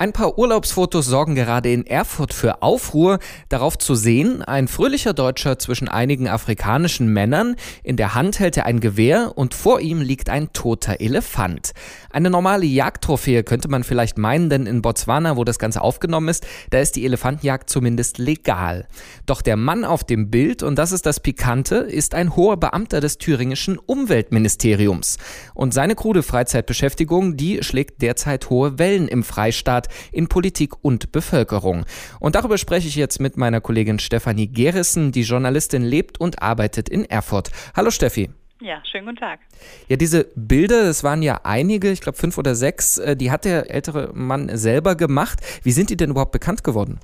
[0.00, 3.18] Ein paar Urlaubsfotos sorgen gerade in Erfurt für Aufruhr.
[3.50, 7.54] Darauf zu sehen, ein fröhlicher Deutscher zwischen einigen afrikanischen Männern.
[7.82, 11.72] In der Hand hält er ein Gewehr und vor ihm liegt ein toter Elefant.
[12.08, 16.46] Eine normale Jagdtrophäe könnte man vielleicht meinen, denn in Botswana, wo das Ganze aufgenommen ist,
[16.70, 18.88] da ist die Elefantenjagd zumindest legal.
[19.26, 23.02] Doch der Mann auf dem Bild, und das ist das Pikante, ist ein hoher Beamter
[23.02, 25.18] des thüringischen Umweltministeriums.
[25.52, 31.84] Und seine krude Freizeitbeschäftigung, die schlägt derzeit hohe Wellen im Freistaat in Politik und Bevölkerung.
[32.18, 36.88] Und darüber spreche ich jetzt mit meiner Kollegin Stefanie Gerissen, die Journalistin lebt und arbeitet
[36.88, 37.50] in Erfurt.
[37.74, 38.30] Hallo Steffi.
[38.60, 39.40] Ja, schönen guten Tag.
[39.88, 43.46] Ja, diese Bilder, das waren ja einige, ich glaube fünf oder sechs, äh, die hat
[43.46, 45.40] der ältere Mann selber gemacht.
[45.62, 47.00] Wie sind die denn überhaupt bekannt geworden?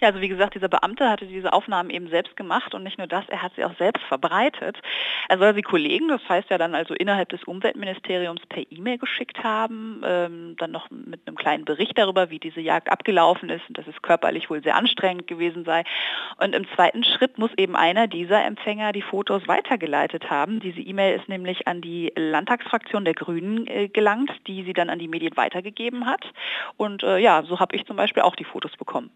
[0.00, 3.08] Ja, also wie gesagt, dieser Beamte hatte diese Aufnahmen eben selbst gemacht und nicht nur
[3.08, 4.78] das, er hat sie auch selbst verbreitet.
[5.28, 9.42] Er soll sie Kollegen, das heißt ja dann also innerhalb des Umweltministeriums per E-Mail geschickt
[9.42, 13.76] haben, ähm, dann noch mit einem kleinen Bericht darüber, wie diese Jagd abgelaufen ist und
[13.76, 15.82] dass es körperlich wohl sehr anstrengend gewesen sei.
[16.36, 20.60] Und im zweiten Schritt muss eben einer dieser Empfänger die Fotos weitergeleitet haben.
[20.60, 25.00] Diese E-Mail ist nämlich an die Landtagsfraktion der Grünen äh, gelangt, die sie dann an
[25.00, 26.24] die Medien weitergegeben hat.
[26.76, 29.10] Und äh, ja, so habe ich zum Beispiel auch die Fotos bekommen.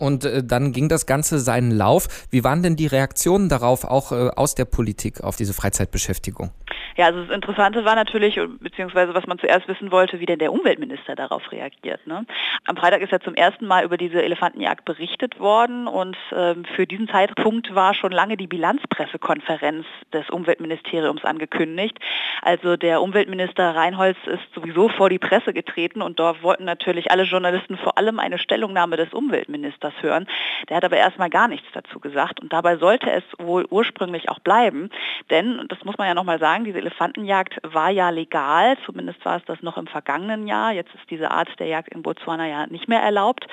[0.00, 2.26] Und äh, dann ging das Ganze seinen Lauf.
[2.30, 6.50] Wie waren denn die Reaktionen darauf, auch äh, aus der Politik, auf diese Freizeitbeschäftigung?
[6.96, 10.52] Ja, also das Interessante war natürlich, beziehungsweise was man zuerst wissen wollte, wie denn der
[10.52, 12.06] Umweltminister darauf reagiert.
[12.06, 12.26] Ne?
[12.66, 16.86] Am Freitag ist ja zum ersten Mal über diese Elefantenjagd berichtet worden und ähm, für
[16.86, 21.98] diesen Zeitpunkt war schon lange die Bilanzpressekonferenz des Umweltministeriums angekündigt.
[22.42, 27.22] Also der Umweltminister Reinholz ist sowieso vor die Presse getreten und dort wollten natürlich alle
[27.22, 30.26] Journalisten vor allem eine Stellungnahme des Umweltministers hören.
[30.68, 34.40] Der hat aber erstmal gar nichts dazu gesagt und dabei sollte es wohl ursprünglich auch
[34.40, 34.90] bleiben,
[35.30, 39.44] denn, das muss man ja nochmal sagen, diese Elefantenjagd war ja legal, zumindest war es
[39.44, 40.72] das noch im vergangenen Jahr.
[40.72, 43.46] Jetzt ist diese Art der Jagd in Botswana ja nicht mehr erlaubt.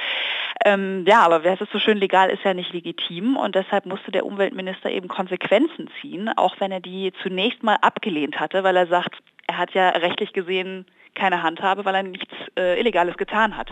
[0.66, 4.12] Ähm, ja, aber wer es so schön legal ist ja nicht legitim und deshalb musste
[4.12, 8.88] der Umweltminister eben Konsequenzen ziehen, auch wenn er die zunächst mal abgelehnt hatte, weil er
[8.88, 9.16] sagt,
[9.48, 10.86] er hat ja rechtlich gesehen
[11.16, 13.72] keine Handhabe, weil er nichts äh, Illegales getan hat.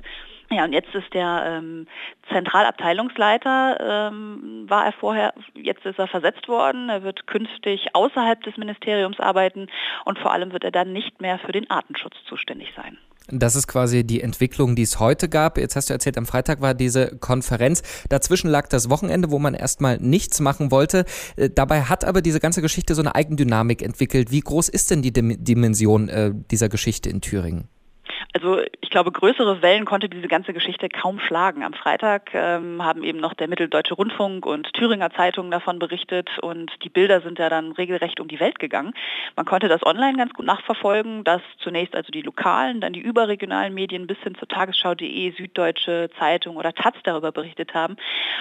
[0.52, 1.88] Ja, und jetzt ist der ähm,
[2.32, 6.90] Zentralabteilungsleiter, ähm, war er vorher, jetzt ist er versetzt worden.
[6.90, 9.68] Er wird künftig außerhalb des Ministeriums arbeiten
[10.06, 12.98] und vor allem wird er dann nicht mehr für den Artenschutz zuständig sein.
[13.28, 15.58] Das ist quasi die Entwicklung, die es heute gab.
[15.58, 17.82] Jetzt hast du erzählt, am Freitag war diese Konferenz.
[18.08, 21.06] Dazwischen lag das Wochenende, wo man erstmal nichts machen wollte.
[21.36, 24.30] Äh, dabei hat aber diese ganze Geschichte so eine Eigendynamik entwickelt.
[24.30, 27.68] Wie groß ist denn die Dimension äh, dieser Geschichte in Thüringen?
[28.36, 31.64] Also ich glaube, größere Wellen konnte diese ganze Geschichte kaum schlagen.
[31.64, 36.70] Am Freitag ähm, haben eben noch der Mitteldeutsche Rundfunk und Thüringer Zeitungen davon berichtet und
[36.84, 38.94] die Bilder sind ja dann regelrecht um die Welt gegangen.
[39.38, 43.74] Man konnte das online ganz gut nachverfolgen, dass zunächst also die lokalen, dann die überregionalen
[43.74, 47.96] Medien bis hin zur Tagesschau.de, Süddeutsche Zeitung oder Taz darüber berichtet haben.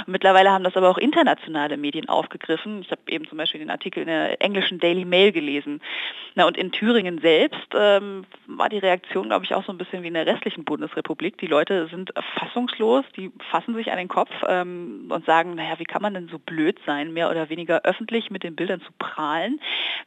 [0.06, 2.80] Mittlerweile haben das aber auch internationale Medien aufgegriffen.
[2.80, 5.80] Ich habe eben zum Beispiel den Artikel in der englischen Daily Mail gelesen.
[6.34, 9.83] Na, und in Thüringen selbst ähm, war die Reaktion, glaube ich, auch so ein bisschen
[9.92, 11.38] wie in der restlichen Bundesrepublik.
[11.38, 15.84] Die Leute sind fassungslos, die fassen sich an den Kopf ähm, und sagen, naja, wie
[15.84, 19.60] kann man denn so blöd sein, mehr oder weniger öffentlich mit den Bildern zu prahlen,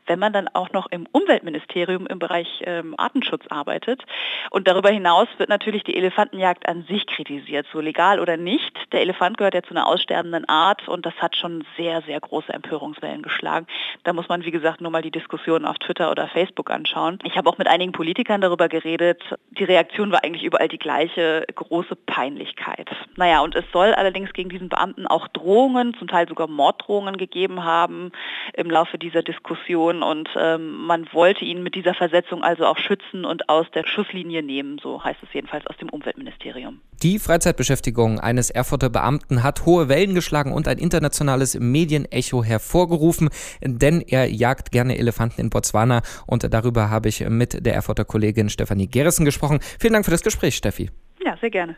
[0.05, 4.03] wenn man dann auch noch im Umweltministerium im Bereich ähm, Artenschutz arbeitet.
[4.49, 8.73] Und darüber hinaus wird natürlich die Elefantenjagd an sich kritisiert, so legal oder nicht.
[8.91, 12.53] Der Elefant gehört ja zu einer aussterbenden Art und das hat schon sehr, sehr große
[12.53, 13.67] Empörungswellen geschlagen.
[14.03, 17.19] Da muss man, wie gesagt, nur mal die Diskussion auf Twitter oder Facebook anschauen.
[17.23, 19.21] Ich habe auch mit einigen Politikern darüber geredet.
[19.51, 22.89] Die Reaktion war eigentlich überall die gleiche, große Peinlichkeit.
[23.15, 27.63] Naja, und es soll allerdings gegen diesen Beamten auch Drohungen, zum Teil sogar Morddrohungen gegeben
[27.63, 28.11] haben
[28.53, 33.25] im Laufe dieser Diskussion und ähm, man wollte ihn mit dieser Versetzung also auch schützen
[33.25, 36.81] und aus der Schusslinie nehmen, so heißt es jedenfalls aus dem Umweltministerium.
[37.03, 43.29] Die Freizeitbeschäftigung eines Erfurter Beamten hat hohe Wellen geschlagen und ein internationales Medienecho hervorgerufen,
[43.61, 48.49] denn er jagt gerne Elefanten in Botswana und darüber habe ich mit der Erfurter Kollegin
[48.49, 49.59] Stefanie Gerissen gesprochen.
[49.79, 50.89] Vielen Dank für das Gespräch, Steffi.
[51.23, 51.75] Ja, sehr gerne.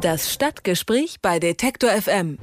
[0.00, 2.38] Das Stadtgespräch bei Detektor FM.